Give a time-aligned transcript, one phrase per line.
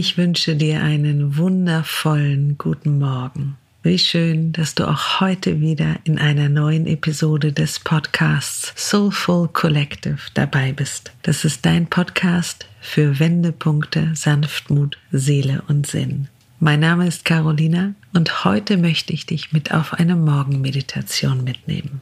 [0.00, 3.58] Ich wünsche dir einen wundervollen guten Morgen.
[3.82, 10.16] Wie schön, dass du auch heute wieder in einer neuen Episode des Podcasts Soulful Collective
[10.32, 11.12] dabei bist.
[11.20, 16.28] Das ist dein Podcast für Wendepunkte, Sanftmut, Seele und Sinn.
[16.60, 22.00] Mein Name ist Carolina und heute möchte ich dich mit auf eine Morgenmeditation mitnehmen.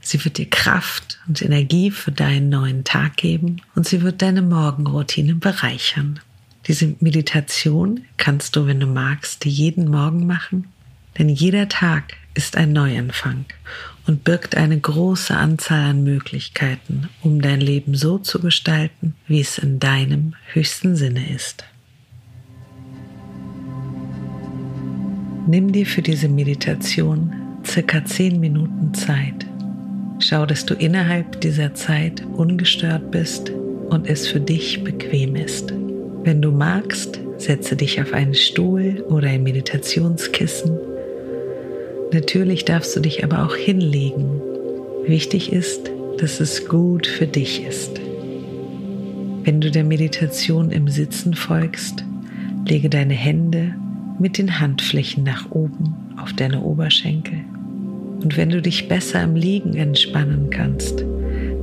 [0.00, 4.42] Sie wird dir Kraft und Energie für deinen neuen Tag geben und sie wird deine
[4.42, 6.20] Morgenroutine bereichern.
[6.66, 10.68] Diese Meditation kannst du, wenn du magst, jeden Morgen machen,
[11.18, 13.44] denn jeder Tag ist ein Neuanfang
[14.06, 19.58] und birgt eine große Anzahl an Möglichkeiten, um dein Leben so zu gestalten, wie es
[19.58, 21.64] in deinem höchsten Sinne ist.
[25.46, 27.32] Nimm dir für diese Meditation
[27.66, 29.46] circa 10 Minuten Zeit.
[30.20, 35.74] Schau, dass du innerhalb dieser Zeit ungestört bist und es für dich bequem ist.
[36.24, 40.78] Wenn du magst, setze dich auf einen Stuhl oder ein Meditationskissen.
[42.12, 44.40] Natürlich darfst du dich aber auch hinlegen.
[45.04, 48.00] Wichtig ist, dass es gut für dich ist.
[49.42, 52.04] Wenn du der Meditation im Sitzen folgst,
[52.68, 53.74] lege deine Hände
[54.20, 57.38] mit den Handflächen nach oben auf deine Oberschenkel.
[58.22, 61.04] Und wenn du dich besser im Liegen entspannen kannst,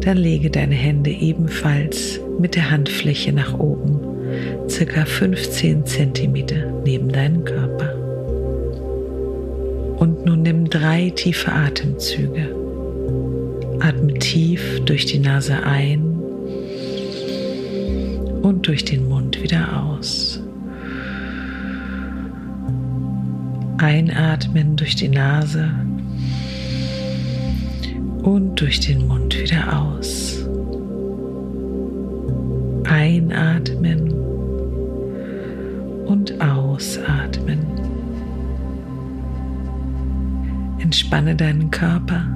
[0.00, 4.07] dann lege deine Hände ebenfalls mit der Handfläche nach oben,
[4.68, 6.34] circa 15 cm
[6.84, 7.94] neben deinen Körper.
[9.98, 12.54] Und nun nimm drei tiefe Atemzüge.
[13.80, 16.00] Atme tief durch die Nase ein
[18.42, 20.40] und durch den Mund wieder aus.
[23.78, 25.70] Einatmen durch die Nase
[28.22, 30.44] und durch den Mund wieder aus.
[32.84, 34.27] Einatmen
[36.08, 37.60] und ausatmen.
[40.80, 42.26] Entspanne deinen Körper,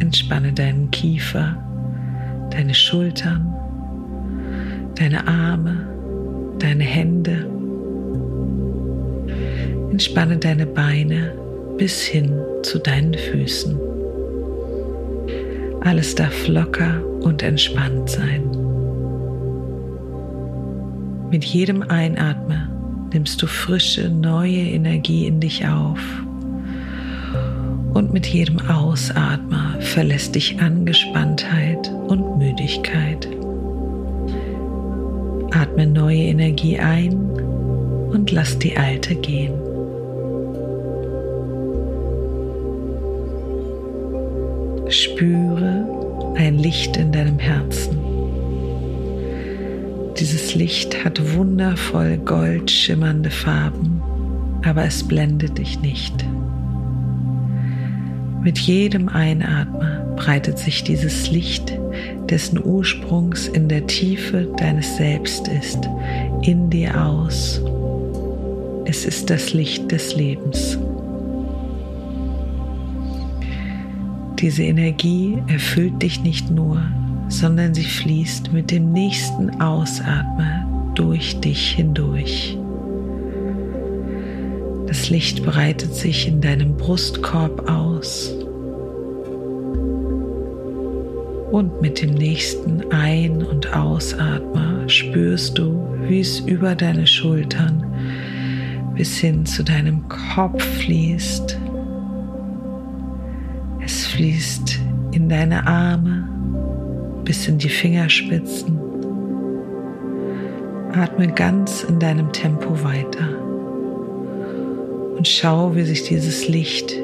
[0.00, 1.56] entspanne deinen Kiefer,
[2.50, 3.54] deine Schultern,
[4.94, 5.86] deine Arme,
[6.58, 7.46] deine Hände
[9.94, 11.38] Entspanne deine Beine
[11.78, 13.78] bis hin zu deinen Füßen.
[15.82, 18.63] Alles darf locker und entspannt sein.
[21.34, 25.98] Mit jedem Einatmen nimmst du frische, neue Energie in dich auf.
[27.92, 33.28] Und mit jedem Ausatmen verlässt dich Angespanntheit und Müdigkeit.
[35.50, 37.16] Atme neue Energie ein
[38.12, 39.54] und lass die alte gehen.
[44.88, 45.84] Spüre
[46.36, 48.13] ein Licht in deinem Herzen.
[50.18, 54.00] Dieses Licht hat wundervoll gold schimmernde Farben,
[54.64, 56.14] aber es blendet dich nicht.
[58.40, 61.72] Mit jedem Einatmen breitet sich dieses Licht,
[62.30, 65.88] dessen Ursprungs in der Tiefe deines Selbst ist,
[66.42, 67.60] in dir aus.
[68.84, 70.78] Es ist das Licht des Lebens.
[74.38, 76.82] Diese Energie erfüllt dich nicht nur,
[77.28, 82.58] sondern sie fließt mit dem nächsten Ausatmen durch dich hindurch.
[84.86, 88.32] Das Licht breitet sich in deinem Brustkorb aus.
[91.50, 97.84] Und mit dem nächsten Ein- und Ausatmen spürst du, wie es über deine Schultern
[98.94, 101.58] bis hin zu deinem Kopf fließt
[104.14, 104.78] fließt
[105.10, 106.28] in deine Arme
[107.24, 108.78] bis in die Fingerspitzen.
[110.92, 113.28] Atme ganz in deinem Tempo weiter
[115.16, 116.94] und schau, wie sich dieses Licht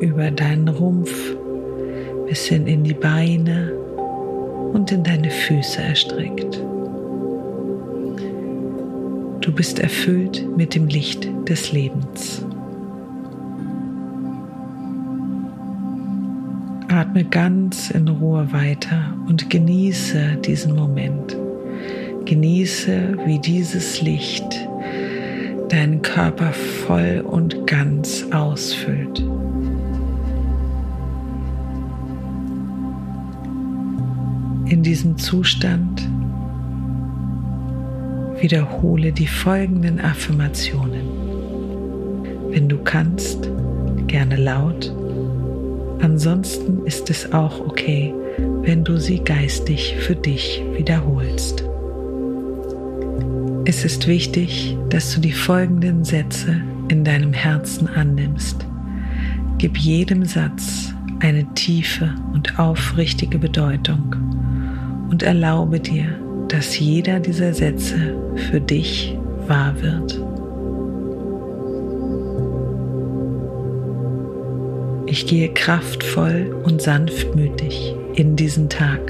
[0.00, 1.36] über deinen Rumpf
[2.28, 3.72] bis hin in die Beine
[4.72, 6.62] und in deine Füße erstreckt.
[9.40, 12.44] Du bist erfüllt mit dem Licht des Lebens.
[16.98, 21.36] Atme ganz in Ruhe weiter und genieße diesen Moment.
[22.24, 24.68] Genieße, wie dieses Licht
[25.68, 29.20] deinen Körper voll und ganz ausfüllt.
[34.66, 36.08] In diesem Zustand
[38.40, 41.06] wiederhole die folgenden Affirmationen.
[42.50, 43.48] Wenn du kannst,
[44.08, 44.92] gerne laut
[46.00, 48.14] Ansonsten ist es auch okay,
[48.62, 51.64] wenn du sie geistig für dich wiederholst.
[53.64, 58.66] Es ist wichtig, dass du die folgenden Sätze in deinem Herzen annimmst.
[59.58, 64.14] Gib jedem Satz eine tiefe und aufrichtige Bedeutung
[65.10, 66.06] und erlaube dir,
[66.48, 69.16] dass jeder dieser Sätze für dich
[69.46, 70.27] wahr wird.
[75.10, 79.00] Ich gehe kraftvoll und sanftmütig in diesen Tag.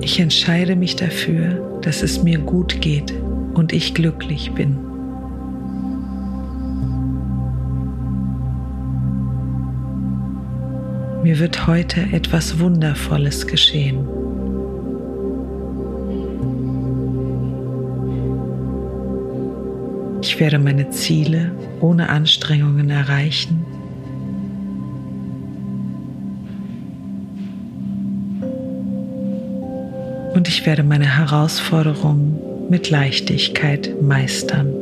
[0.00, 3.12] Ich entscheide mich dafür, dass es mir gut geht
[3.52, 4.78] und ich glücklich bin.
[11.22, 14.21] Mir wird heute etwas Wundervolles geschehen.
[20.42, 23.64] Werde meine Ziele ohne Anstrengungen erreichen.
[30.34, 34.72] Und ich werde meine Herausforderungen mit Leichtigkeit meistern.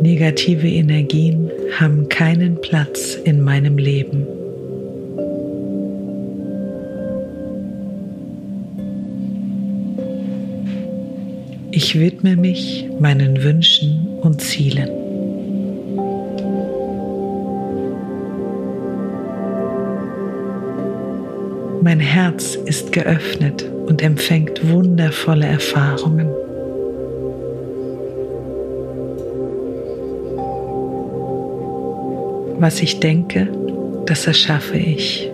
[0.00, 4.37] Negative Energien haben keinen Platz in meinem Leben.
[11.80, 14.90] Ich widme mich meinen Wünschen und Zielen.
[21.80, 26.26] Mein Herz ist geöffnet und empfängt wundervolle Erfahrungen.
[32.58, 33.46] Was ich denke,
[34.04, 35.27] das erschaffe ich.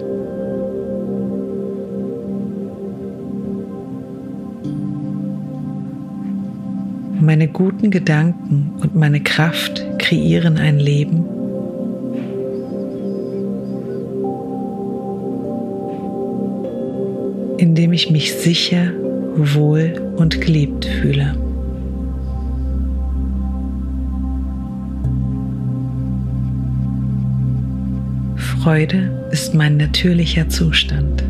[7.24, 11.24] Meine guten Gedanken und meine Kraft kreieren ein Leben,
[17.56, 18.92] in dem ich mich sicher,
[19.36, 21.34] wohl und geliebt fühle.
[28.36, 31.24] Freude ist mein natürlicher Zustand.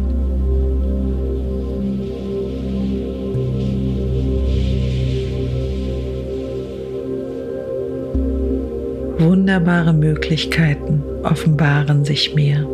[9.24, 12.68] Wunderbare Möglichkeiten offenbaren sich mir.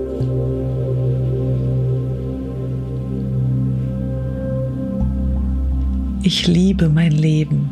[6.24, 7.70] Ich liebe mein Leben.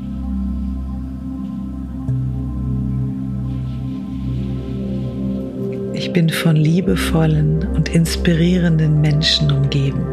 [5.95, 10.07] Ich bin von liebevollen und inspirierenden Menschen umgeben.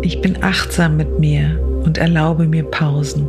[0.00, 3.28] Ich bin achtsam mit mir und erlaube mir Pausen.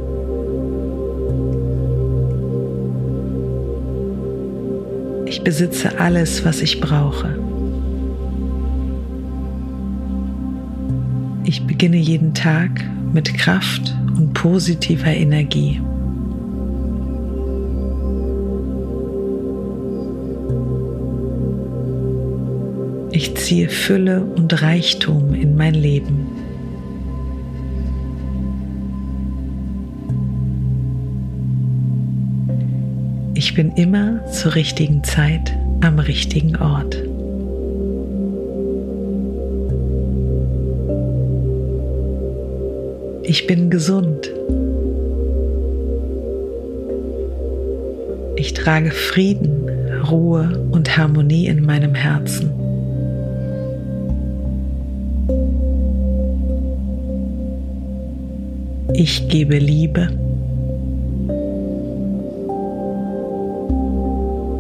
[5.26, 7.38] Ich besitze alles, was ich brauche.
[11.46, 15.82] Ich beginne jeden Tag mit Kraft und positiver Energie.
[23.12, 26.39] Ich ziehe Fülle und Reichtum in mein Leben.
[33.60, 36.96] Bin immer zur richtigen Zeit am richtigen Ort.
[43.24, 44.32] Ich bin gesund.
[48.38, 49.70] Ich trage Frieden,
[50.10, 52.54] Ruhe und Harmonie in meinem Herzen.
[58.94, 60.29] Ich gebe Liebe.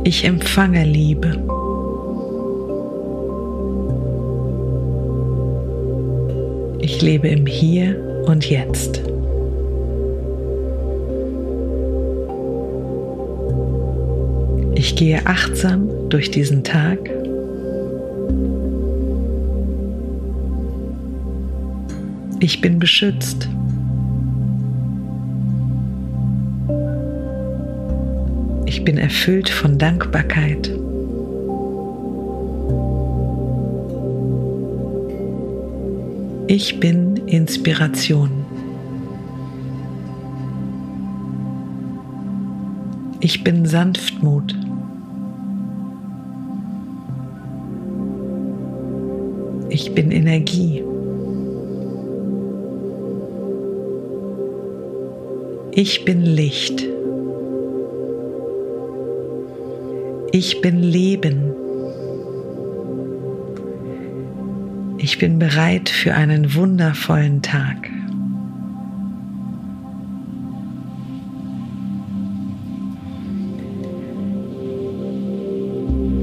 [0.09, 1.27] Ich empfange Liebe.
[6.79, 9.03] Ich lebe im Hier und Jetzt.
[14.73, 16.97] Ich gehe achtsam durch diesen Tag.
[22.39, 23.47] Ich bin beschützt.
[28.89, 30.71] Bin erfüllt von Dankbarkeit.
[36.47, 38.31] Ich bin Inspiration.
[43.19, 44.55] Ich bin Sanftmut.
[49.69, 50.83] Ich bin Energie.
[55.73, 56.98] Ich bin Licht.
[60.31, 61.55] Ich bin Leben.
[64.99, 67.89] Ich bin bereit für einen wundervollen Tag.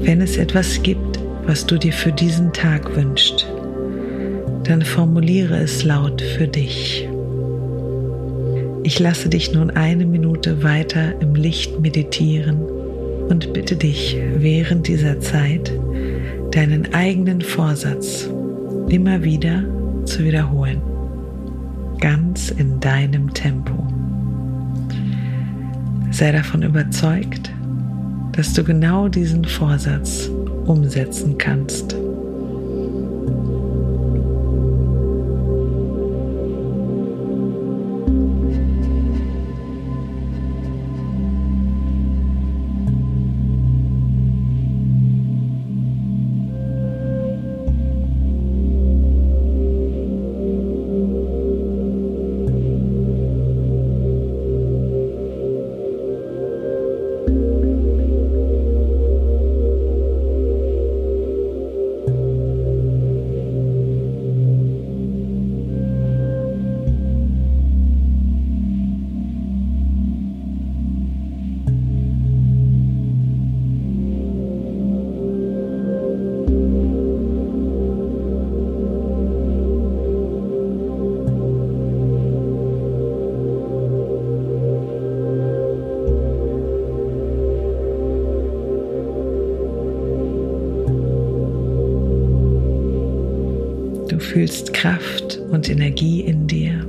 [0.03, 3.45] Wenn es etwas gibt, was du dir für diesen Tag wünschst,
[4.63, 7.09] dann formuliere es laut für dich.
[8.83, 12.76] Ich lasse dich nun eine Minute weiter im Licht meditieren
[13.29, 15.71] und bitte dich während dieser Zeit,
[16.51, 18.29] deinen eigenen Vorsatz
[18.89, 19.63] immer wieder
[20.05, 20.81] zu wiederholen,
[21.99, 23.73] ganz in deinem Tempo.
[26.11, 27.51] Sei davon überzeugt,
[28.31, 30.29] dass du genau diesen Vorsatz
[30.65, 31.95] umsetzen kannst.
[94.27, 96.85] Fühlst Kraft und Energie in dir.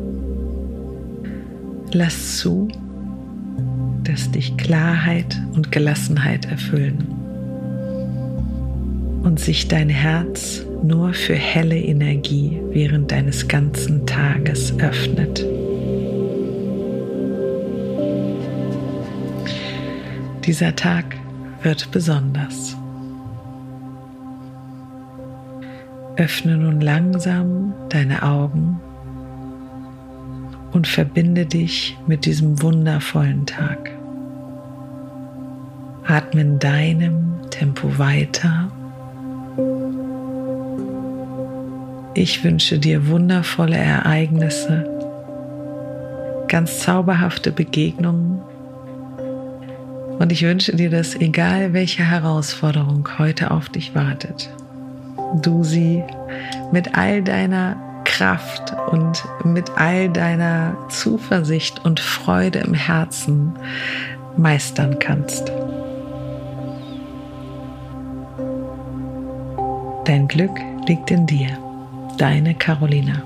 [1.92, 2.68] Lass zu,
[4.04, 7.06] dass dich Klarheit und Gelassenheit erfüllen
[9.22, 15.44] und sich dein Herz nur für helle Energie während deines ganzen Tages öffnet.
[20.44, 21.16] Dieser Tag
[21.62, 22.76] wird besonders.
[26.28, 28.78] Öffne nun langsam deine Augen
[30.72, 33.90] und verbinde dich mit diesem wundervollen Tag.
[36.06, 38.70] Atme in deinem Tempo weiter.
[42.12, 44.84] Ich wünsche dir wundervolle Ereignisse,
[46.46, 48.42] ganz zauberhafte Begegnungen
[50.18, 54.50] und ich wünsche dir, dass egal welche Herausforderung heute auf dich wartet,
[55.34, 56.02] du sie
[56.72, 63.54] mit all deiner Kraft und mit all deiner Zuversicht und Freude im Herzen
[64.36, 65.52] meistern kannst.
[70.04, 71.58] Dein Glück liegt in dir.
[72.16, 73.22] Deine Carolina.